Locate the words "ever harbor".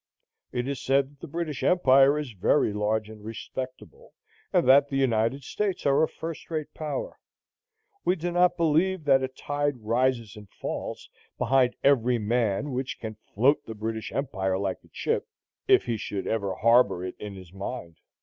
16.25-17.05